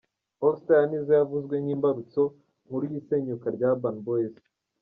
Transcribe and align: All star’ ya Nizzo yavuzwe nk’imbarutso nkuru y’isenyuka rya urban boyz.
All 0.43 0.55
star’ 0.61 0.77
ya 0.81 0.87
Nizzo 0.89 1.11
yavuzwe 1.19 1.55
nk’imbarutso 1.59 2.23
nkuru 2.65 2.83
y’isenyuka 2.91 3.47
rya 3.55 3.67
urban 3.73 3.97
boyz. 4.05 4.35